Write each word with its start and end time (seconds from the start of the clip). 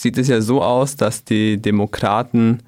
sieht 0.00 0.16
es 0.18 0.28
ja 0.28 0.40
so 0.40 0.62
aus, 0.62 0.96
dass 0.96 1.24
die 1.24 1.60
Demokraten 1.60 2.62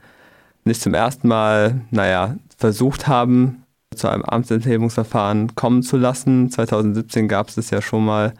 nicht 0.64 0.80
zum 0.80 0.94
ersten 0.94 1.28
Mal, 1.28 1.80
naja, 1.90 2.36
versucht 2.56 3.08
haben, 3.08 3.64
zu 3.94 4.08
einem 4.08 4.22
Amtsenthebungsverfahren 4.22 5.54
kommen 5.54 5.82
zu 5.82 5.96
lassen. 5.96 6.50
2017 6.50 7.28
gab 7.28 7.48
es 7.48 7.56
das 7.56 7.70
ja 7.70 7.82
schon 7.82 8.04
mal 8.04 8.34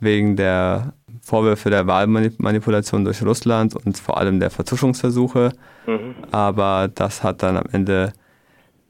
wegen 0.00 0.36
der 0.36 0.92
Vorwürfe 1.20 1.70
der 1.70 1.86
Wahlmanipulation 1.86 3.04
durch 3.04 3.22
Russland 3.22 3.74
und 3.74 3.98
vor 3.98 4.18
allem 4.18 4.40
der 4.40 4.50
Vertuschungsversuche. 4.50 5.52
Mhm. 5.86 6.14
Aber 6.30 6.88
das 6.92 7.22
hat 7.22 7.42
dann 7.42 7.56
am 7.56 7.66
Ende, 7.70 8.12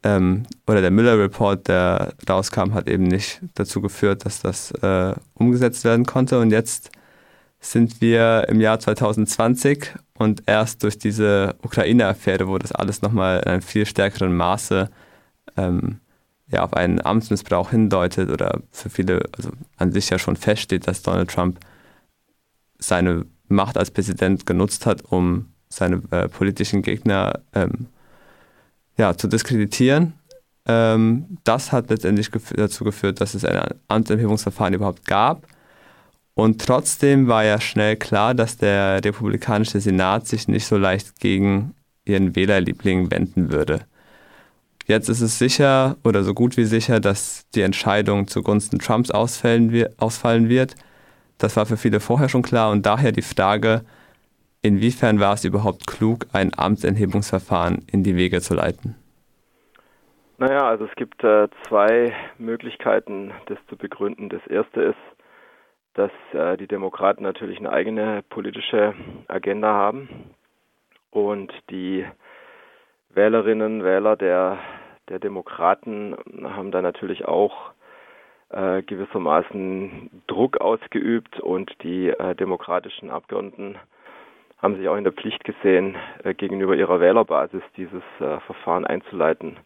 ähm, 0.03 0.43
oder 0.67 0.81
der 0.81 0.91
Müller-Report, 0.91 1.67
der 1.67 2.13
rauskam, 2.29 2.73
hat 2.73 2.87
eben 2.87 3.03
nicht 3.03 3.41
dazu 3.55 3.81
geführt, 3.81 4.25
dass 4.25 4.41
das 4.41 4.71
äh, 4.71 5.13
umgesetzt 5.33 5.83
werden 5.83 6.05
konnte. 6.05 6.39
Und 6.39 6.51
jetzt 6.51 6.91
sind 7.59 8.01
wir 8.01 8.45
im 8.47 8.61
Jahr 8.61 8.79
2020 8.79 9.93
und 10.17 10.43
erst 10.45 10.83
durch 10.83 10.97
diese 10.97 11.55
Ukraine-Affäre, 11.61 12.47
wo 12.47 12.57
das 12.57 12.71
alles 12.71 13.01
nochmal 13.01 13.39
in 13.39 13.51
einem 13.51 13.61
viel 13.61 13.85
stärkeren 13.85 14.35
Maße 14.35 14.89
ähm, 15.57 15.99
ja, 16.51 16.63
auf 16.63 16.73
einen 16.73 17.03
Amtsmissbrauch 17.05 17.71
hindeutet 17.71 18.29
oder 18.29 18.61
für 18.71 18.89
viele 18.89 19.21
also 19.35 19.51
an 19.77 19.91
sich 19.91 20.09
ja 20.09 20.17
schon 20.17 20.35
feststeht, 20.35 20.87
dass 20.87 21.01
Donald 21.01 21.29
Trump 21.29 21.59
seine 22.79 23.25
Macht 23.49 23.77
als 23.77 23.91
Präsident 23.91 24.45
genutzt 24.45 24.85
hat, 24.85 25.03
um 25.03 25.51
seine 25.69 26.01
äh, 26.11 26.27
politischen 26.27 26.81
Gegner 26.81 27.39
ähm, 27.53 27.87
ja, 28.97 29.15
zu 29.15 29.27
diskreditieren. 29.27 30.13
Ähm, 30.65 31.37
das 31.43 31.71
hat 31.71 31.89
letztendlich 31.89 32.31
gef 32.31 32.53
dazu 32.53 32.83
geführt, 32.83 33.21
dass 33.21 33.33
es 33.33 33.45
ein 33.45 33.59
Amtsenthebungsverfahren 33.87 34.73
überhaupt 34.73 35.05
gab. 35.05 35.47
Und 36.33 36.65
trotzdem 36.65 37.27
war 37.27 37.43
ja 37.43 37.59
schnell 37.59 37.97
klar, 37.97 38.33
dass 38.33 38.57
der 38.57 39.03
republikanische 39.03 39.81
Senat 39.81 40.27
sich 40.27 40.47
nicht 40.47 40.65
so 40.65 40.77
leicht 40.77 41.19
gegen 41.19 41.75
ihren 42.05 42.35
Wählerliebling 42.35 43.11
wenden 43.11 43.51
würde. 43.51 43.85
Jetzt 44.85 45.07
ist 45.07 45.21
es 45.21 45.37
sicher 45.37 45.97
oder 46.03 46.23
so 46.23 46.33
gut 46.33 46.57
wie 46.57 46.65
sicher, 46.65 46.99
dass 46.99 47.47
die 47.51 47.61
Entscheidung 47.61 48.27
zugunsten 48.27 48.79
Trumps 48.79 49.11
ausfallen 49.11 49.69
wird. 49.71 50.75
Das 51.37 51.55
war 51.55 51.67
für 51.67 51.77
viele 51.77 51.99
vorher 51.99 52.27
schon 52.27 52.41
klar 52.41 52.71
und 52.71 52.85
daher 52.85 53.11
die 53.11 53.21
Frage, 53.21 53.83
inwiefern 54.63 55.19
war 55.19 55.35
es 55.35 55.45
überhaupt 55.45 55.85
klug, 55.85 56.25
ein 56.33 56.51
Amtsenthebungsverfahren 56.57 57.85
in 57.91 58.03
die 58.03 58.15
Wege 58.15 58.41
zu 58.41 58.55
leiten? 58.55 58.95
Naja, 60.39 60.67
also 60.67 60.85
es 60.85 60.95
gibt 60.95 61.23
äh, 61.23 61.47
zwei 61.67 62.13
Möglichkeiten, 62.37 63.31
das 63.47 63.59
zu 63.69 63.77
begründen. 63.77 64.29
Das 64.29 64.45
erste 64.47 64.81
ist, 64.81 64.97
dass 65.93 66.11
äh, 66.33 66.57
die 66.57 66.67
Demokraten 66.67 67.23
natürlich 67.23 67.59
eine 67.59 67.71
eigene 67.71 68.23
politische 68.29 68.93
Agenda 69.27 69.73
haben 69.73 70.31
und 71.11 71.51
die 71.69 72.05
Wählerinnen 73.09 73.83
Wähler 73.83 74.15
der, 74.15 74.59
der 75.09 75.19
Demokraten 75.19 76.15
haben 76.43 76.71
da 76.71 76.81
natürlich 76.81 77.25
auch 77.25 77.71
äh, 78.49 78.81
gewissermaßen 78.83 80.23
Druck 80.27 80.57
ausgeübt 80.61 81.39
und 81.39 81.71
die 81.83 82.09
äh, 82.09 82.35
demokratischen 82.35 83.09
Abgeordneten 83.09 83.77
haben 84.61 84.75
sich 84.75 84.87
auch 84.89 84.97
in 84.97 85.03
der 85.03 85.13
Pflicht 85.13 85.43
gesehen, 85.43 85.95
äh, 86.23 86.33
gegenüber 86.33 86.75
ihrer 86.75 86.99
Wählerbasis 86.99 87.63
dieses 87.77 88.03
äh, 88.19 88.39
Verfahren 88.41 88.85
einzuleiten. 88.85 89.57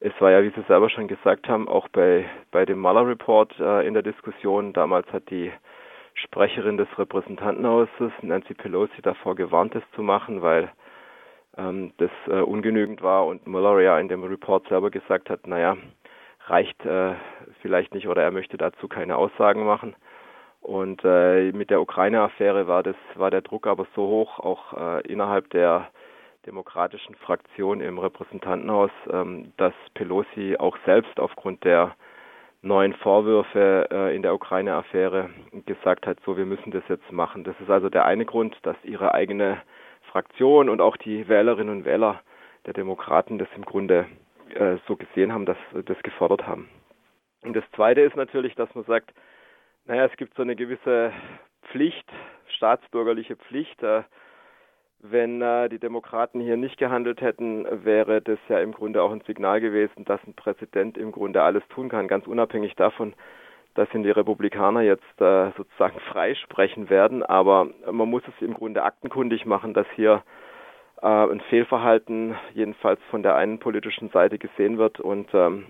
Es 0.00 0.12
war 0.20 0.30
ja, 0.30 0.42
wie 0.42 0.50
Sie 0.50 0.62
selber 0.68 0.90
schon 0.90 1.08
gesagt 1.08 1.48
haben, 1.48 1.68
auch 1.68 1.88
bei, 1.88 2.26
bei 2.50 2.66
dem 2.66 2.80
Mueller 2.80 3.06
Report 3.06 3.58
äh, 3.58 3.86
in 3.86 3.94
der 3.94 4.02
Diskussion. 4.02 4.74
Damals 4.74 5.10
hat 5.12 5.30
die 5.30 5.50
Sprecherin 6.14 6.76
des 6.76 6.88
Repräsentantenhauses, 6.98 8.12
Nancy 8.20 8.54
Pelosi, 8.54 9.00
davor 9.02 9.36
gewarnt, 9.36 9.74
es 9.74 9.82
zu 9.94 10.02
machen, 10.02 10.42
weil 10.42 10.70
ähm, 11.56 11.92
das 11.96 12.10
äh, 12.26 12.40
ungenügend 12.40 13.02
war 13.02 13.26
und 13.26 13.46
Mueller 13.46 13.80
ja 13.80 13.98
in 13.98 14.08
dem 14.08 14.22
Report 14.24 14.68
selber 14.68 14.90
gesagt 14.90 15.30
hat, 15.30 15.46
naja, 15.46 15.76
reicht 16.46 16.84
äh, 16.84 17.14
vielleicht 17.62 17.94
nicht 17.94 18.06
oder 18.08 18.22
er 18.22 18.30
möchte 18.30 18.58
dazu 18.58 18.88
keine 18.88 19.16
Aussagen 19.16 19.64
machen. 19.64 19.96
Und 20.60 21.02
äh, 21.04 21.52
mit 21.52 21.70
der 21.70 21.80
Ukraine-Affäre 21.80 22.66
war 22.66 22.82
war 23.14 23.30
der 23.30 23.42
Druck 23.42 23.66
aber 23.66 23.86
so 23.94 24.06
hoch, 24.06 24.40
auch 24.40 24.72
äh, 24.74 25.00
innerhalb 25.06 25.48
der 25.50 25.88
demokratischen 26.46 27.14
Fraktion 27.16 27.80
im 27.80 27.98
Repräsentantenhaus, 27.98 28.90
ähm, 29.10 29.52
dass 29.56 29.74
Pelosi 29.94 30.56
auch 30.58 30.76
selbst 30.86 31.18
aufgrund 31.18 31.64
der 31.64 31.94
neuen 32.62 32.94
Vorwürfe 32.94 33.88
äh, 33.90 34.16
in 34.16 34.22
der 34.22 34.34
Ukraine-Affäre 34.34 35.30
gesagt 35.66 36.06
hat, 36.06 36.18
so 36.24 36.36
wir 36.36 36.46
müssen 36.46 36.70
das 36.70 36.82
jetzt 36.88 37.10
machen. 37.12 37.44
Das 37.44 37.54
ist 37.60 37.70
also 37.70 37.88
der 37.88 38.04
eine 38.04 38.24
Grund, 38.24 38.56
dass 38.62 38.76
ihre 38.82 39.14
eigene 39.14 39.60
Fraktion 40.10 40.68
und 40.68 40.80
auch 40.80 40.96
die 40.96 41.28
Wählerinnen 41.28 41.78
und 41.78 41.84
Wähler 41.84 42.22
der 42.64 42.74
Demokraten 42.74 43.38
das 43.38 43.48
im 43.54 43.64
Grunde 43.64 44.06
äh, 44.54 44.76
so 44.86 44.96
gesehen 44.96 45.32
haben, 45.32 45.46
dass 45.46 45.58
das 45.72 45.98
gefordert 46.02 46.46
haben. 46.46 46.68
Und 47.42 47.54
das 47.54 47.64
zweite 47.74 48.00
ist 48.00 48.16
natürlich, 48.16 48.54
dass 48.54 48.74
man 48.74 48.84
sagt, 48.84 49.12
naja, 49.84 50.06
es 50.06 50.16
gibt 50.16 50.34
so 50.34 50.42
eine 50.42 50.56
gewisse 50.56 51.12
Pflicht, 51.70 52.10
staatsbürgerliche 52.56 53.36
Pflicht, 53.36 53.82
äh, 53.82 54.02
wenn 55.00 55.42
äh, 55.42 55.68
die 55.68 55.78
Demokraten 55.78 56.40
hier 56.40 56.56
nicht 56.56 56.78
gehandelt 56.78 57.20
hätten, 57.20 57.66
wäre 57.84 58.20
das 58.22 58.38
ja 58.48 58.60
im 58.60 58.72
Grunde 58.72 59.02
auch 59.02 59.12
ein 59.12 59.22
Signal 59.26 59.60
gewesen, 59.60 60.04
dass 60.04 60.20
ein 60.26 60.34
Präsident 60.34 60.96
im 60.98 61.12
Grunde 61.12 61.42
alles 61.42 61.62
tun 61.68 61.88
kann, 61.88 62.08
ganz 62.08 62.26
unabhängig 62.26 62.74
davon, 62.76 63.14
dass 63.74 63.92
ihn 63.94 64.02
die 64.02 64.10
Republikaner 64.10 64.80
jetzt 64.80 65.20
äh, 65.20 65.50
sozusagen 65.56 66.00
freisprechen 66.12 66.90
werden. 66.90 67.22
Aber 67.22 67.68
man 67.90 68.08
muss 68.08 68.22
es 68.26 68.46
im 68.46 68.54
Grunde 68.54 68.82
aktenkundig 68.82 69.46
machen, 69.46 69.74
dass 69.74 69.86
hier 69.94 70.22
äh, 71.02 71.06
ein 71.06 71.40
Fehlverhalten 71.50 72.34
jedenfalls 72.54 73.00
von 73.10 73.22
der 73.22 73.36
einen 73.36 73.58
politischen 73.58 74.08
Seite 74.10 74.38
gesehen 74.38 74.78
wird 74.78 75.00
und 75.00 75.28
ähm, 75.34 75.66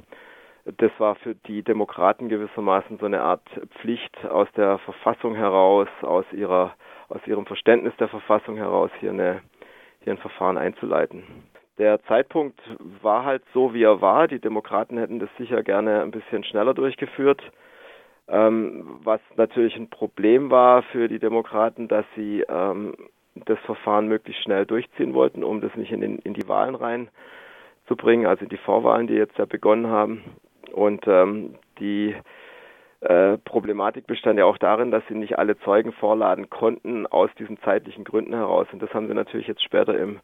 das 0.79 0.91
war 0.99 1.15
für 1.15 1.37
die 1.37 1.63
Demokraten 1.63 2.29
gewissermaßen 2.29 2.99
so 2.99 3.07
eine 3.07 3.23
Art 3.23 3.47
Pflicht 3.81 4.25
aus 4.27 4.49
der 4.57 4.79
Verfassung 4.79 5.37
heraus, 5.37 5.87
aus 6.03 6.25
ihrer 6.33 6.75
aus 7.09 7.21
ihrem 7.27 7.47
Verständnis 7.47 7.95
der 7.99 8.09
Verfassung 8.09 8.57
heraus 8.57 8.91
hier, 9.01 9.11
eine, 9.11 9.41
hier 10.01 10.13
ein 10.13 10.19
Verfahren 10.19 10.59
einzuleiten. 10.59 11.25
Der 11.79 12.03
Zeitpunkt 12.05 12.59
war 13.03 13.25
halt 13.25 13.43
so, 13.53 13.75
wie 13.75 13.83
er 13.83 14.01
war. 14.01 14.29
Die 14.29 14.41
Demokraten 14.41 14.97
hätten 14.99 15.19
das 15.19 15.29
sicher 15.37 15.63
gerne 15.63 16.03
ein 16.03 16.11
bisschen 16.11 16.43
schneller 16.45 16.73
durchgeführt. 16.73 17.43
Ähm, 18.29 18.99
was 19.05 19.21
natürlich 19.37 19.77
ein 19.77 19.91
Problem 19.91 20.51
war 20.51 20.83
für 20.85 21.07
die 21.07 21.19
Demokraten, 21.19 21.87
dass 21.87 22.05
sie 22.17 22.45
ähm, 22.49 22.95
das 23.35 23.59
Verfahren 23.61 24.09
möglichst 24.09 24.43
schnell 24.43 24.67
durchziehen 24.67 25.15
wollten, 25.15 25.45
um 25.45 25.61
das 25.61 25.75
nicht 25.77 25.93
in, 25.93 26.01
den, 26.01 26.19
in 26.21 26.35
die 26.35 26.49
Wahlen 26.49 26.75
reinzubringen, 26.75 28.27
also 28.27 28.45
in 28.45 28.49
die 28.49 28.57
Vorwahlen, 28.57 29.07
die 29.07 29.15
jetzt 29.15 29.39
ja 29.39 29.45
begonnen 29.45 29.89
haben. 29.89 30.25
Und 30.73 31.07
ähm, 31.07 31.57
die 31.79 32.17
äh, 33.01 33.37
Problematik 33.39 34.07
bestand 34.07 34.39
ja 34.39 34.47
auch 34.47 34.59
darin, 34.59 34.91
dass 34.91 35.03
sie 35.09 35.15
nicht 35.15 35.39
alle 35.39 35.59
Zeugen 35.61 35.93
vorladen 35.93 36.49
konnten 36.49 37.07
aus 37.07 37.31
diesen 37.39 37.59
zeitlichen 37.61 38.05
Gründen 38.05 38.35
heraus. 38.35 38.67
Und 38.73 38.81
das 38.81 38.93
haben 38.95 39.07
sie 39.07 39.15
natürlich 39.15 39.47
jetzt 39.47 39.63
später 39.63 39.99
im, 39.99 40.21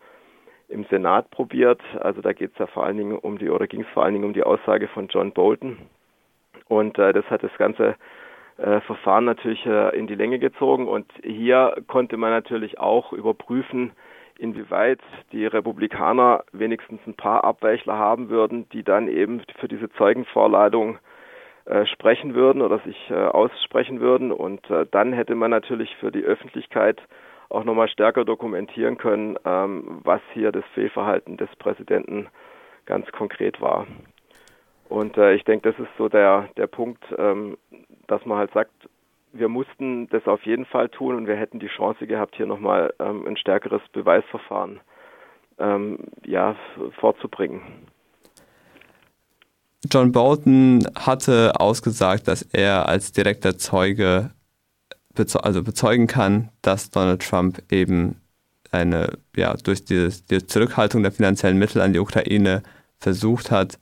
im 0.68 0.84
Senat 0.84 1.30
probiert. 1.30 1.80
Also 2.00 2.22
da 2.22 2.32
geht 2.32 2.52
es 2.52 2.58
ja 2.58 2.66
vor 2.66 2.84
allen 2.84 2.96
Dingen 2.96 3.18
um 3.18 3.38
die, 3.38 3.50
oder 3.50 3.66
ging 3.66 3.82
es 3.82 3.88
vor 3.88 4.04
allen 4.04 4.14
Dingen 4.14 4.24
um 4.24 4.32
die 4.32 4.42
Aussage 4.42 4.88
von 4.88 5.08
John 5.08 5.32
Bolton. 5.32 5.78
Und 6.68 6.98
äh, 6.98 7.12
das 7.12 7.26
hat 7.26 7.42
das 7.42 7.56
ganze 7.58 7.96
äh, 8.56 8.80
Verfahren 8.80 9.26
natürlich 9.26 9.66
äh, 9.66 9.96
in 9.96 10.06
die 10.06 10.14
Länge 10.14 10.38
gezogen. 10.38 10.88
Und 10.88 11.06
hier 11.22 11.76
konnte 11.88 12.16
man 12.16 12.30
natürlich 12.30 12.78
auch 12.80 13.12
überprüfen, 13.12 13.92
inwieweit 14.38 15.00
die 15.32 15.44
Republikaner 15.44 16.44
wenigstens 16.52 17.00
ein 17.06 17.14
paar 17.14 17.44
Abweichler 17.44 17.98
haben 17.98 18.30
würden, 18.30 18.66
die 18.70 18.82
dann 18.82 19.08
eben 19.08 19.42
für 19.60 19.68
diese 19.68 19.90
Zeugenvorladung 19.90 20.98
äh, 21.64 21.86
sprechen 21.86 22.34
würden 22.34 22.62
oder 22.62 22.78
sich 22.80 23.10
äh, 23.10 23.14
aussprechen 23.14 24.00
würden. 24.00 24.32
Und 24.32 24.68
äh, 24.70 24.86
dann 24.90 25.12
hätte 25.12 25.34
man 25.34 25.50
natürlich 25.50 25.94
für 25.96 26.10
die 26.10 26.24
Öffentlichkeit 26.24 27.00
auch 27.48 27.64
nochmal 27.64 27.88
stärker 27.88 28.24
dokumentieren 28.24 28.98
können, 28.98 29.38
ähm, 29.44 30.00
was 30.04 30.20
hier 30.32 30.52
das 30.52 30.64
Fehlverhalten 30.74 31.36
des 31.36 31.54
Präsidenten 31.56 32.28
ganz 32.86 33.10
konkret 33.12 33.60
war. 33.60 33.86
Und 34.88 35.16
äh, 35.16 35.34
ich 35.34 35.44
denke, 35.44 35.70
das 35.70 35.78
ist 35.78 35.96
so 35.96 36.08
der, 36.08 36.48
der 36.56 36.66
Punkt, 36.66 37.02
ähm, 37.16 37.56
dass 38.06 38.24
man 38.26 38.38
halt 38.38 38.52
sagt, 38.52 38.72
wir 39.32 39.48
mussten 39.48 40.08
das 40.08 40.26
auf 40.26 40.42
jeden 40.42 40.66
Fall 40.66 40.88
tun 40.88 41.16
und 41.16 41.26
wir 41.26 41.36
hätten 41.36 41.58
die 41.58 41.68
Chance 41.68 42.06
gehabt, 42.06 42.36
hier 42.36 42.46
nochmal 42.46 42.92
ähm, 42.98 43.26
ein 43.26 43.36
stärkeres 43.36 43.82
Beweisverfahren 43.92 44.80
ähm, 45.58 45.98
ja, 46.24 46.56
vorzubringen. 46.98 47.62
John 49.90 50.12
Bolton 50.12 50.86
hatte 50.94 51.58
ausgesagt, 51.58 52.28
dass 52.28 52.42
er 52.42 52.88
als 52.88 53.12
direkter 53.12 53.58
Zeuge 53.58 54.30
beze 55.14 55.42
also 55.42 55.62
bezeugen 55.62 56.06
kann, 56.06 56.48
dass 56.62 56.90
Donald 56.90 57.22
Trump 57.22 57.62
eben 57.70 58.16
eine, 58.70 59.18
ja, 59.36 59.54
durch 59.54 59.84
die, 59.84 60.08
die 60.30 60.46
Zurückhaltung 60.46 61.02
der 61.02 61.12
finanziellen 61.12 61.58
Mittel 61.58 61.82
an 61.82 61.92
die 61.92 61.98
Ukraine 61.98 62.62
versucht 62.98 63.50
hat, 63.50 63.78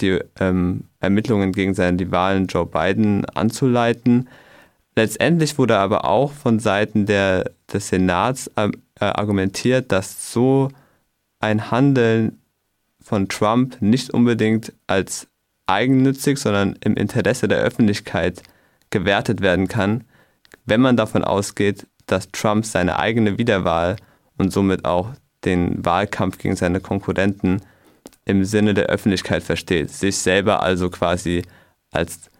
die 0.00 0.20
ähm, 0.38 0.84
Ermittlungen 1.00 1.52
gegen 1.52 1.74
seinen 1.74 1.98
Rivalen 1.98 2.46
Joe 2.46 2.66
Biden 2.66 3.24
anzuleiten. 3.24 4.28
Letztendlich 4.94 5.58
wurde 5.58 5.78
aber 5.78 6.04
auch 6.04 6.32
von 6.32 6.58
Seiten 6.58 7.06
der, 7.06 7.50
des 7.72 7.88
Senats 7.88 8.50
äh, 8.56 8.70
argumentiert, 9.00 9.90
dass 9.90 10.32
so 10.32 10.68
ein 11.40 11.70
Handeln 11.70 12.41
von 13.02 13.28
Trump 13.28 13.80
nicht 13.80 14.10
unbedingt 14.10 14.72
als 14.86 15.28
eigennützig, 15.66 16.38
sondern 16.38 16.76
im 16.84 16.94
Interesse 16.94 17.48
der 17.48 17.58
Öffentlichkeit 17.58 18.42
gewertet 18.90 19.40
werden 19.40 19.68
kann, 19.68 20.04
wenn 20.64 20.80
man 20.80 20.96
davon 20.96 21.24
ausgeht, 21.24 21.86
dass 22.06 22.28
Trump 22.30 22.64
seine 22.64 22.98
eigene 22.98 23.38
Wiederwahl 23.38 23.96
und 24.36 24.52
somit 24.52 24.84
auch 24.84 25.10
den 25.44 25.84
Wahlkampf 25.84 26.38
gegen 26.38 26.56
seine 26.56 26.80
Konkurrenten 26.80 27.62
im 28.24 28.44
Sinne 28.44 28.74
der 28.74 28.86
Öffentlichkeit 28.86 29.42
versteht, 29.42 29.90
sich 29.90 30.18
selber 30.18 30.62
also 30.62 30.90
quasi 30.90 31.42
als 31.90 32.30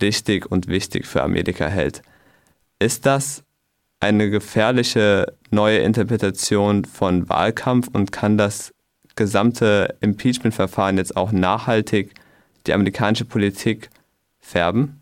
richtig 0.00 0.50
und 0.50 0.68
wichtig 0.68 1.06
für 1.06 1.22
Amerika 1.22 1.66
hält. 1.66 2.02
Ist 2.78 3.04
das 3.04 3.44
eine 4.00 4.30
gefährliche 4.30 5.34
neue 5.50 5.78
Interpretation 5.78 6.86
von 6.86 7.28
Wahlkampf 7.28 7.88
und 7.92 8.12
kann 8.12 8.38
das 8.38 8.72
gesamte 9.20 9.96
Impeachment-Verfahren 10.00 10.96
jetzt 10.96 11.14
auch 11.14 11.30
nachhaltig 11.30 12.14
die 12.66 12.72
amerikanische 12.72 13.26
Politik 13.26 13.90
färben? 14.38 14.96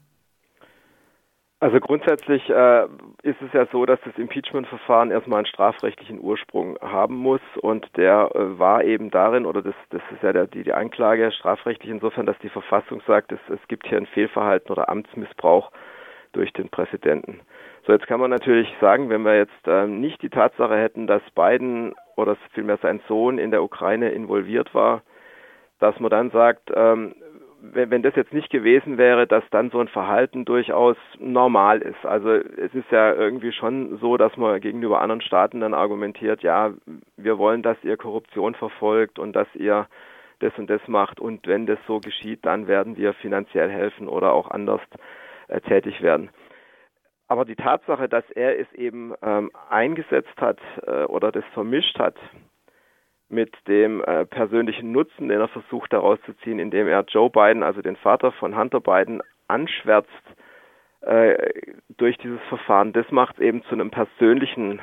Also 1.60 1.78
grundsätzlich 1.78 2.48
äh, 2.50 2.84
ist 3.22 3.40
es 3.40 3.52
ja 3.52 3.66
so, 3.72 3.86
dass 3.86 4.00
das 4.04 4.16
Impeachment-Verfahren 4.16 5.12
erstmal 5.12 5.38
einen 5.38 5.46
strafrechtlichen 5.46 6.20
Ursprung 6.20 6.78
haben 6.80 7.16
muss 7.16 7.40
und 7.60 7.86
der 7.96 8.30
äh, 8.34 8.58
war 8.58 8.82
eben 8.82 9.10
darin, 9.10 9.46
oder 9.46 9.62
das, 9.62 9.74
das 9.90 10.02
ist 10.12 10.22
ja 10.22 10.32
der, 10.32 10.48
die, 10.48 10.64
die 10.64 10.72
Anklage 10.72 11.30
strafrechtlich 11.32 11.90
insofern, 11.90 12.26
dass 12.26 12.38
die 12.38 12.48
Verfassung 12.48 13.02
sagt, 13.06 13.30
es, 13.32 13.40
es 13.48 13.60
gibt 13.68 13.86
hier 13.86 13.98
ein 13.98 14.06
Fehlverhalten 14.06 14.70
oder 14.70 14.88
Amtsmissbrauch 14.88 15.70
durch 16.32 16.52
den 16.52 16.68
Präsidenten. 16.68 17.40
So, 17.86 17.92
jetzt 17.92 18.06
kann 18.06 18.20
man 18.20 18.30
natürlich 18.30 18.68
sagen, 18.80 19.10
wenn 19.10 19.22
wir 19.22 19.36
jetzt 19.36 19.66
ähm, 19.66 20.00
nicht 20.00 20.22
die 20.22 20.30
Tatsache 20.30 20.76
hätten, 20.76 21.06
dass 21.06 21.22
Biden 21.34 21.94
oder 22.18 22.36
vielmehr 22.52 22.78
sein 22.78 23.00
Sohn 23.06 23.38
in 23.38 23.52
der 23.52 23.62
Ukraine 23.62 24.10
involviert 24.10 24.74
war, 24.74 25.02
dass 25.78 25.98
man 26.00 26.10
dann 26.10 26.30
sagt, 26.30 26.70
ähm, 26.74 27.14
wenn, 27.60 27.90
wenn 27.90 28.02
das 28.02 28.16
jetzt 28.16 28.32
nicht 28.32 28.50
gewesen 28.50 28.98
wäre, 28.98 29.26
dass 29.26 29.44
dann 29.50 29.70
so 29.70 29.78
ein 29.78 29.88
Verhalten 29.88 30.44
durchaus 30.44 30.96
normal 31.18 31.80
ist. 31.80 32.04
Also 32.04 32.30
es 32.30 32.74
ist 32.74 32.90
ja 32.90 33.12
irgendwie 33.12 33.52
schon 33.52 33.98
so, 33.98 34.16
dass 34.16 34.36
man 34.36 34.60
gegenüber 34.60 35.00
anderen 35.00 35.20
Staaten 35.20 35.60
dann 35.60 35.74
argumentiert, 35.74 36.42
ja, 36.42 36.72
wir 37.16 37.38
wollen, 37.38 37.62
dass 37.62 37.76
ihr 37.82 37.96
Korruption 37.96 38.54
verfolgt 38.54 39.18
und 39.18 39.34
dass 39.34 39.48
ihr 39.54 39.86
das 40.40 40.52
und 40.56 40.68
das 40.70 40.86
macht 40.88 41.20
und 41.20 41.46
wenn 41.46 41.66
das 41.66 41.78
so 41.86 42.00
geschieht, 42.00 42.44
dann 42.44 42.66
werden 42.66 42.96
wir 42.96 43.12
finanziell 43.14 43.70
helfen 43.70 44.08
oder 44.08 44.32
auch 44.32 44.50
anders 44.50 44.80
äh, 45.48 45.60
tätig 45.60 46.02
werden. 46.02 46.30
Aber 47.28 47.44
die 47.44 47.56
Tatsache, 47.56 48.08
dass 48.08 48.28
er 48.30 48.58
es 48.58 48.72
eben 48.72 49.14
ähm, 49.22 49.50
eingesetzt 49.69 50.40
hat 50.40 50.58
äh, 50.86 51.04
oder 51.04 51.30
das 51.30 51.44
vermischt 51.52 51.98
hat 51.98 52.16
mit 53.28 53.52
dem 53.69 54.02
äh, 54.02 54.25
persönlichen 54.25 54.92
Nutzen, 54.92 55.28
den 55.28 55.40
er 55.40 55.48
versucht 55.48 55.92
daraus 55.92 56.19
zu 56.25 56.32
ziehen, 56.38 56.58
indem 56.58 56.88
er 56.88 57.04
Joe 57.06 57.28
Biden, 57.28 57.62
also 57.62 57.82
den 57.82 57.96
Vater 57.96 58.32
von 58.32 58.56
Hunter 58.56 58.80
Biden, 58.80 59.20
anschwärzt 59.46 60.08
äh, 61.02 61.36
durch 61.96 62.16
dieses 62.19 62.40
Verfahren, 62.48 62.94
das 62.94 63.10
macht 63.10 63.36
es 63.36 63.44
eben 63.44 63.62
zu 63.64 63.75
einem 63.75 63.90
persönlichen 63.90 64.80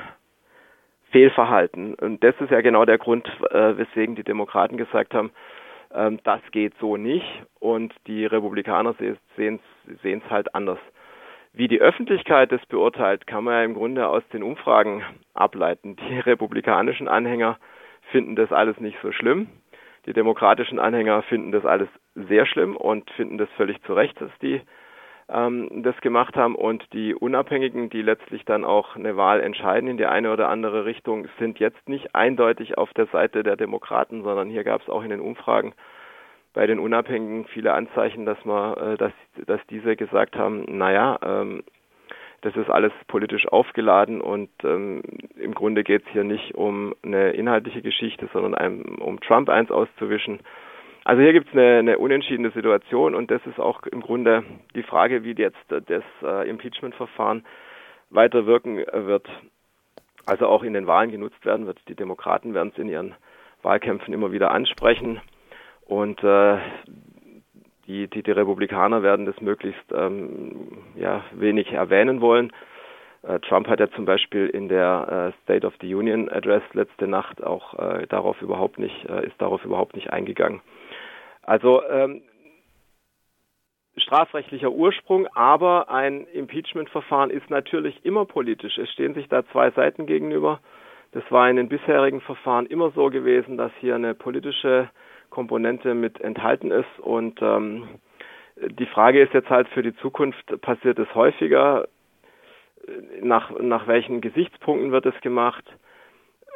Fehlverhalten. 1.11 1.95
Und 1.95 2.23
das 2.23 2.35
ist 2.39 2.51
ja 2.51 2.61
genau 2.61 2.85
der 2.85 2.99
Grund, 2.99 3.27
äh, 3.49 3.77
weswegen 3.77 4.15
die 4.15 4.23
Demokraten 4.23 4.77
gesagt 4.77 5.15
haben, 5.15 5.31
ähm, 5.93 6.19
das 6.23 6.41
geht 6.51 6.73
so 6.79 6.97
nicht 6.97 7.43
und 7.59 7.93
die 8.05 8.25
Republikaner 8.25 8.93
sehen 9.35 9.59
es 10.03 10.29
halt 10.29 10.53
anders. 10.53 10.79
Wie 11.55 11.69
die 11.69 11.79
Öffentlichkeit 11.79 12.51
das 12.51 12.65
beurteilt, 12.65 13.27
kann 13.27 13.45
man 13.45 13.53
ja 13.53 13.63
im 13.63 13.75
Grunde 13.75 14.09
aus 14.09 14.23
den 14.33 14.43
Umfragen 14.43 15.03
ableiten. 15.33 15.95
Die 15.95 16.19
republikanischen 16.25 17.07
Anhänger 17.07 17.57
finden 18.11 18.35
das 18.35 18.51
alles 18.51 18.77
nicht 18.81 18.97
so 19.01 19.13
schlimm. 19.13 19.47
Die 20.05 20.11
demokratischen 20.11 20.79
Anhänger 20.79 21.23
finden 21.23 21.53
das 21.53 21.65
alles 21.65 21.87
sehr 22.13 22.45
schlimm 22.45 22.75
und 22.75 23.09
finden 23.11 23.37
das 23.37 23.49
völlig 23.55 23.81
zu 23.83 23.93
Recht, 23.93 24.19
dass 24.19 24.31
die 24.41 24.61
ähm, 25.29 25.81
das 25.81 25.99
gemacht 26.01 26.35
haben. 26.35 26.55
Und 26.55 26.91
die 26.91 27.15
Unabhängigen, 27.15 27.89
die 27.89 28.01
letztlich 28.01 28.43
dann 28.43 28.65
auch 28.65 28.97
eine 28.97 29.15
Wahl 29.15 29.39
entscheiden 29.39 29.89
in 29.89 29.97
die 29.97 30.05
eine 30.05 30.33
oder 30.33 30.49
andere 30.49 30.83
Richtung, 30.83 31.27
sind 31.39 31.59
jetzt 31.59 31.87
nicht 31.87 32.13
eindeutig 32.13 32.77
auf 32.77 32.93
der 32.93 33.07
Seite 33.07 33.43
der 33.43 33.55
Demokraten, 33.55 34.23
sondern 34.23 34.49
hier 34.49 34.65
gab 34.65 34.81
es 34.81 34.89
auch 34.89 35.03
in 35.03 35.09
den 35.09 35.21
Umfragen 35.21 35.73
bei 36.55 36.65
den 36.65 36.79
Unabhängigen 36.79 37.45
viele 37.45 37.73
Anzeichen, 37.73 38.25
dass 38.25 38.43
man, 38.45 38.77
äh, 38.77 38.97
dass, 38.97 39.11
dass 39.45 39.59
diese 39.69 39.95
gesagt 39.95 40.35
haben, 40.35 40.65
naja, 40.77 41.19
ähm, 41.21 41.63
das 42.41 42.55
ist 42.55 42.69
alles 42.69 42.93
politisch 43.07 43.47
aufgeladen 43.47 44.21
und 44.21 44.49
ähm, 44.63 45.01
im 45.35 45.53
Grunde 45.53 45.83
geht 45.83 46.03
es 46.05 46.11
hier 46.13 46.23
nicht 46.23 46.55
um 46.55 46.95
eine 47.03 47.31
inhaltliche 47.31 47.81
Geschichte, 47.81 48.29
sondern 48.31 48.55
einem, 48.55 48.99
um 48.99 49.19
Trump 49.19 49.49
eins 49.49 49.69
auszuwischen. 49.69 50.39
Also 51.03 51.21
hier 51.21 51.33
gibt 51.33 51.49
es 51.49 51.53
eine, 51.53 51.79
eine, 51.79 51.97
unentschiedene 51.97 52.51
Situation 52.51 53.15
und 53.15 53.31
das 53.31 53.45
ist 53.45 53.59
auch 53.59 53.83
im 53.83 54.01
Grunde 54.01 54.43
die 54.75 54.83
Frage, 54.83 55.23
wie 55.23 55.33
jetzt 55.33 55.57
das 55.67 56.03
äh, 56.23 56.49
Impeachment-Verfahren 56.49 57.45
weiter 58.11 58.45
wirken 58.45 58.77
wird. 58.77 59.27
Also 60.25 60.47
auch 60.47 60.63
in 60.63 60.73
den 60.73 60.87
Wahlen 60.87 61.11
genutzt 61.11 61.45
werden 61.45 61.67
wird. 61.67 61.79
Die 61.87 61.95
Demokraten 61.95 62.53
werden 62.53 62.71
es 62.73 62.79
in 62.79 62.89
ihren 62.89 63.13
Wahlkämpfen 63.61 64.13
immer 64.13 64.31
wieder 64.31 64.51
ansprechen. 64.51 65.19
Und 65.85 66.23
äh, 66.23 66.57
die, 67.87 68.07
die, 68.07 68.23
die 68.23 68.31
Republikaner 68.31 69.03
werden 69.03 69.25
das 69.25 69.39
möglichst 69.41 69.91
ähm, 69.93 70.83
ja, 70.95 71.23
wenig 71.33 71.71
erwähnen 71.71 72.21
wollen. 72.21 72.51
Äh, 73.21 73.39
Trump 73.41 73.67
hat 73.67 73.79
ja 73.79 73.89
zum 73.91 74.05
Beispiel 74.05 74.47
in 74.47 74.67
der 74.67 75.33
äh, 75.35 75.43
State 75.43 75.65
of 75.65 75.73
the 75.81 75.93
Union 75.93 76.29
Address 76.29 76.63
letzte 76.73 77.07
Nacht 77.07 77.43
auch 77.43 77.77
äh, 77.77 78.07
darauf 78.07 78.41
überhaupt 78.41 78.79
nicht, 78.79 79.05
äh, 79.09 79.27
ist 79.27 79.39
darauf 79.39 79.63
überhaupt 79.63 79.95
nicht 79.95 80.11
eingegangen. 80.11 80.61
Also 81.43 81.83
ähm, 81.87 82.23
strafrechtlicher 83.97 84.71
Ursprung, 84.71 85.27
aber 85.35 85.89
ein 85.89 86.25
Impeachment-Verfahren 86.27 87.29
ist 87.29 87.49
natürlich 87.49 88.03
immer 88.03 88.25
politisch. 88.25 88.77
Es 88.77 88.89
stehen 88.91 89.13
sich 89.13 89.27
da 89.29 89.45
zwei 89.51 89.71
Seiten 89.71 90.05
gegenüber. 90.05 90.59
Das 91.11 91.23
war 91.29 91.49
in 91.49 91.55
den 91.55 91.69
bisherigen 91.69 92.21
Verfahren 92.21 92.65
immer 92.65 92.91
so 92.91 93.09
gewesen, 93.09 93.57
dass 93.57 93.71
hier 93.79 93.95
eine 93.95 94.13
politische 94.15 94.89
Komponente 95.29 95.93
mit 95.93 96.19
enthalten 96.21 96.71
ist. 96.71 96.99
Und 96.99 97.41
ähm, 97.41 97.87
die 98.57 98.85
Frage 98.85 99.21
ist 99.21 99.33
jetzt 99.33 99.49
halt 99.49 99.67
für 99.69 99.83
die 99.83 99.95
Zukunft, 99.97 100.61
passiert 100.61 100.99
es 100.99 101.13
häufiger? 101.13 101.87
Nach, 103.21 103.51
nach 103.59 103.87
welchen 103.87 104.21
Gesichtspunkten 104.21 104.91
wird 104.91 105.05
es 105.07 105.19
gemacht? 105.21 105.65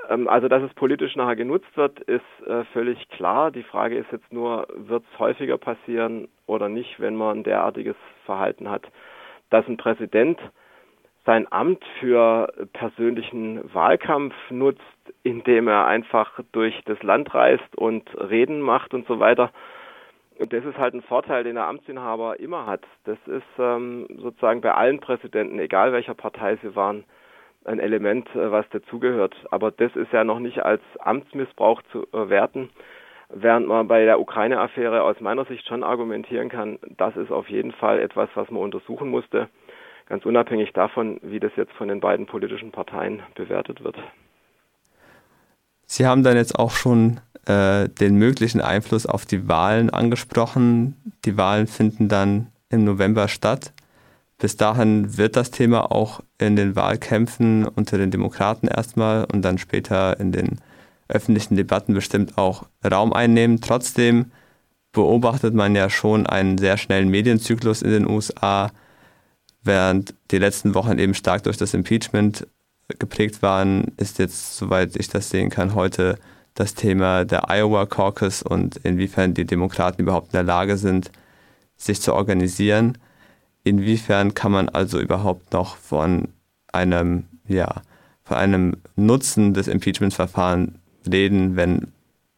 Ähm, 0.09 0.27
also, 0.27 0.47
dass 0.47 0.63
es 0.63 0.73
politisch 0.73 1.15
nachher 1.15 1.35
genutzt 1.35 1.75
wird, 1.75 1.99
ist 2.01 2.21
äh, 2.45 2.63
völlig 2.73 3.09
klar. 3.09 3.51
Die 3.51 3.63
Frage 3.63 3.97
ist 3.97 4.11
jetzt 4.11 4.31
nur, 4.31 4.67
wird 4.75 5.03
es 5.11 5.19
häufiger 5.19 5.57
passieren 5.57 6.27
oder 6.45 6.69
nicht, 6.69 6.99
wenn 6.99 7.15
man 7.15 7.39
ein 7.39 7.43
derartiges 7.43 7.95
Verhalten 8.25 8.69
hat, 8.69 8.83
dass 9.49 9.67
ein 9.67 9.77
Präsident 9.77 10.39
sein 11.29 11.45
Amt 11.51 11.85
für 11.99 12.51
persönlichen 12.73 13.71
Wahlkampf 13.71 14.33
nutzt, 14.49 14.81
indem 15.21 15.67
er 15.67 15.85
einfach 15.85 16.39
durch 16.53 16.81
das 16.85 17.03
Land 17.03 17.35
reist 17.35 17.75
und 17.75 18.09
Reden 18.19 18.61
macht 18.61 18.95
und 18.95 19.05
so 19.05 19.19
weiter. 19.19 19.51
Und 20.39 20.51
das 20.53 20.65
ist 20.65 20.79
halt 20.79 20.95
ein 20.95 21.03
Vorteil, 21.03 21.43
den 21.43 21.53
der 21.53 21.67
Amtsinhaber 21.67 22.39
immer 22.39 22.65
hat. 22.65 22.81
Das 23.03 23.19
ist 23.27 23.43
ähm, 23.59 24.07
sozusagen 24.17 24.61
bei 24.61 24.73
allen 24.73 25.01
Präsidenten, 25.01 25.59
egal 25.59 25.93
welcher 25.93 26.15
Partei 26.15 26.57
sie 26.63 26.75
waren, 26.75 27.03
ein 27.63 27.79
Element, 27.79 28.27
äh, 28.35 28.51
was 28.51 28.67
dazugehört. 28.69 29.35
Aber 29.51 29.69
das 29.69 29.95
ist 29.95 30.11
ja 30.11 30.23
noch 30.23 30.39
nicht 30.39 30.65
als 30.65 30.81
Amtsmissbrauch 30.97 31.83
zu 31.91 32.07
werten, 32.11 32.71
während 33.29 33.67
man 33.67 33.87
bei 33.87 34.03
der 34.03 34.19
Ukraine-Affäre 34.19 35.03
aus 35.03 35.19
meiner 35.19 35.45
Sicht 35.45 35.67
schon 35.67 35.83
argumentieren 35.83 36.49
kann, 36.49 36.79
das 36.97 37.15
ist 37.17 37.31
auf 37.31 37.47
jeden 37.51 37.73
Fall 37.73 37.99
etwas, 37.99 38.29
was 38.33 38.49
man 38.49 38.63
untersuchen 38.63 39.09
musste 39.09 39.47
ganz 40.09 40.25
unabhängig 40.25 40.73
davon, 40.73 41.19
wie 41.21 41.39
das 41.39 41.51
jetzt 41.55 41.71
von 41.73 41.87
den 41.87 41.99
beiden 41.99 42.25
politischen 42.25 42.71
Parteien 42.71 43.21
bewertet 43.35 43.83
wird. 43.83 43.95
Sie 45.85 46.05
haben 46.05 46.23
dann 46.23 46.35
jetzt 46.35 46.57
auch 46.57 46.71
schon 46.71 47.21
äh, 47.45 47.87
den 47.87 48.15
möglichen 48.15 48.61
Einfluss 48.61 49.05
auf 49.05 49.25
die 49.25 49.47
Wahlen 49.47 49.89
angesprochen. 49.89 50.95
Die 51.25 51.37
Wahlen 51.37 51.67
finden 51.67 52.09
dann 52.09 52.47
im 52.69 52.83
November 52.83 53.27
statt. 53.27 53.71
Bis 54.37 54.55
dahin 54.55 55.17
wird 55.17 55.35
das 55.35 55.51
Thema 55.51 55.91
auch 55.91 56.21
in 56.37 56.55
den 56.55 56.75
Wahlkämpfen 56.75 57.65
unter 57.67 57.97
den 57.97 58.11
Demokraten 58.11 58.67
erstmal 58.67 59.25
und 59.25 59.43
dann 59.43 59.57
später 59.57 60.19
in 60.19 60.31
den 60.31 60.59
öffentlichen 61.07 61.55
Debatten 61.55 61.93
bestimmt 61.93 62.37
auch 62.37 62.67
Raum 62.89 63.11
einnehmen. 63.11 63.59
Trotzdem 63.59 64.31
beobachtet 64.91 65.53
man 65.53 65.75
ja 65.75 65.89
schon 65.89 66.25
einen 66.25 66.57
sehr 66.57 66.77
schnellen 66.77 67.09
Medienzyklus 67.09 67.81
in 67.81 67.91
den 67.91 68.09
USA, 68.09 68.69
Während 69.63 70.13
die 70.31 70.37
letzten 70.37 70.73
Wochen 70.73 70.99
eben 70.99 71.13
stark 71.13 71.43
durch 71.43 71.57
das 71.57 71.73
Impeachment 71.73 72.47
geprägt 72.97 73.41
waren, 73.41 73.91
ist 73.97 74.19
jetzt, 74.19 74.57
soweit 74.57 74.95
ich 74.95 75.09
das 75.09 75.29
sehen 75.29 75.49
kann, 75.49 75.75
heute 75.75 76.17
das 76.55 76.73
Thema 76.73 77.25
der 77.25 77.49
Iowa 77.49 77.85
Caucus 77.85 78.41
und 78.41 78.77
inwiefern 78.77 79.33
die 79.33 79.45
Demokraten 79.45 80.01
überhaupt 80.01 80.27
in 80.27 80.37
der 80.37 80.43
Lage 80.43 80.77
sind, 80.77 81.11
sich 81.77 82.01
zu 82.01 82.13
organisieren. 82.13 82.97
Inwiefern 83.63 84.33
kann 84.33 84.51
man 84.51 84.69
also 84.69 84.99
überhaupt 84.99 85.53
noch 85.53 85.77
von 85.77 86.29
einem, 86.71 87.25
ja, 87.47 87.81
von 88.23 88.37
einem 88.37 88.77
Nutzen 88.95 89.53
des 89.53 89.67
Impeachment-Verfahrens 89.67 90.71
reden, 91.09 91.55
wenn 91.55 91.87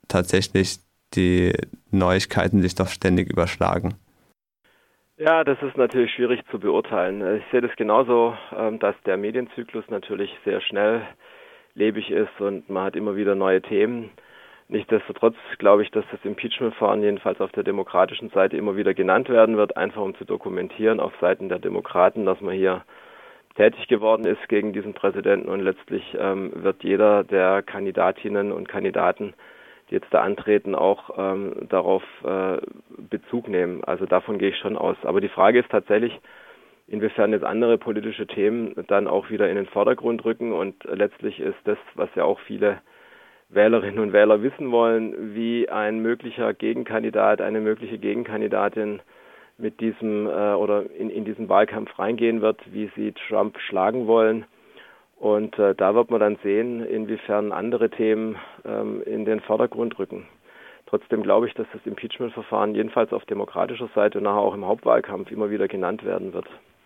tatsächlich 0.08 0.80
die 1.14 1.54
Neuigkeiten 1.90 2.62
sich 2.62 2.76
doch 2.76 2.90
ständig 2.90 3.30
überschlagen? 3.30 3.96
Ja, 5.24 5.44
das 5.44 5.62
ist 5.62 5.78
natürlich 5.78 6.12
schwierig 6.16 6.42
zu 6.50 6.58
beurteilen. 6.58 7.38
Ich 7.38 7.44
sehe 7.52 7.62
das 7.62 7.76
genauso, 7.76 8.36
ähm, 8.58 8.80
dass 8.80 8.96
der 9.06 9.18
Medienzyklus 9.18 9.88
natürlich 9.90 10.36
sehr 10.46 10.62
schnell 10.62 11.04
lebig 11.76 12.10
ist 12.10 12.42
und 12.42 12.68
man 12.72 12.86
hat 12.86 12.96
immer 12.96 13.16
wieder 13.16 13.36
neue 13.36 13.62
Themen. 13.62 14.10
Nichtsdestotrotz 14.68 15.36
glaube 15.60 15.84
ich, 15.84 15.92
dass 15.92 16.06
das 16.12 16.26
Impeachment-Verfahren 16.26 17.04
jedenfalls 17.04 17.40
auf 17.40 17.52
der 17.52 17.62
demokratischen 17.62 18.32
Seite 18.32 18.58
immer 18.58 18.76
wieder 18.76 18.96
genannt 18.96 19.30
werden 19.30 19.58
wird, 19.58 19.78
einfach 19.78 20.02
um 20.02 20.16
zu 20.16 20.26
dokumentieren 20.26 21.00
auf 21.00 21.14
Seiten 21.22 21.50
der 21.50 21.60
Demokraten, 21.60 22.26
dass 22.26 22.42
man 22.42 22.56
hier 22.56 22.84
tätig 23.56 23.88
geworden 23.90 24.26
ist 24.26 24.50
gegen 24.50 24.74
diesen 24.74 24.96
Präsidenten 24.96 25.50
und 25.50 25.60
letztlich 25.60 26.18
ähm, 26.20 26.52
wird 26.56 26.84
jeder 26.84 27.24
der 27.24 27.62
Kandidatinnen 27.62 28.52
und 28.52 28.68
Kandidaten, 28.68 29.36
die 29.92 29.96
jetzt 29.96 30.12
da 30.12 30.22
antreten, 30.22 30.74
auch 30.74 31.12
ähm, 31.18 31.68
darauf 31.70 32.04
äh, 32.24 32.58
Bezug 32.98 33.50
nehmen. 33.50 33.84
Also 33.84 34.06
davon 34.06 34.40
gehe 34.40 34.50
ich 34.50 34.58
schon 34.58 34.78
aus. 34.78 34.98
Aber 35.04 35.22
die 35.22 35.30
Frage 35.30 35.60
ist 35.60 35.70
tatsächlich, 35.70 36.20
inwiefern 36.88 37.32
jetzt 37.32 37.46
andere 37.46 37.78
politische 37.78 38.26
Themen 38.26 38.74
dann 38.88 39.08
auch 39.08 39.30
wieder 39.30 39.50
in 39.50 39.56
den 39.56 39.68
Vordergrund 39.68 40.26
rücken 40.26 40.52
und 40.52 40.84
letztlich 40.86 41.40
ist 41.40 41.58
das, 41.66 41.78
was 41.96 42.10
ja 42.16 42.24
auch 42.24 42.40
viele 42.42 42.82
Wählerinnen 43.50 44.00
und 44.00 44.14
Wähler 44.14 44.42
wissen 44.42 44.72
wollen, 44.72 45.36
wie 45.36 45.70
ein 45.70 46.00
möglicher 46.00 46.54
Gegenkandidat, 46.54 47.42
eine 47.42 47.60
mögliche 47.60 47.98
Gegenkandidatin 47.98 49.02
mit 49.58 49.80
diesem 49.80 50.28
äh, 50.28 50.54
oder 50.54 50.90
in, 50.92 51.10
in 51.10 51.26
diesen 51.26 51.50
Wahlkampf 51.50 51.98
reingehen 52.00 52.42
wird, 52.42 52.60
wie 52.72 52.90
sie 52.96 53.14
Trump 53.28 53.60
schlagen 53.60 54.08
wollen. 54.08 54.46
Und 55.22 55.60
äh, 55.60 55.76
da 55.76 55.94
wird 55.94 56.10
man 56.10 56.20
dann 56.20 56.38
sehen, 56.42 56.84
inwiefern 56.84 57.52
andere 57.52 57.92
Themen 57.92 58.38
ähm, 58.66 59.04
in 59.04 59.24
den 59.24 59.40
Vordergrund 59.40 60.00
rücken. 60.00 60.26
Trotzdem 60.88 61.22
glaube 61.22 61.48
ich, 61.48 61.54
dass 61.54 61.68
das 61.72 61.86
Impeachment-Verfahren 61.86 62.74
jedenfalls 62.74 63.14
auf 63.14 63.24
demokratischer 63.26 63.88
Seite 63.94 64.18
und 64.18 64.24
nachher 64.24 64.40
auch 64.40 64.56
im 64.56 64.66
Hauptwahlkampf 64.66 65.30
immer 65.30 65.52
wieder 65.52 65.68
genannt 65.68 66.04
werden 66.04 66.34
wird. 66.34 66.48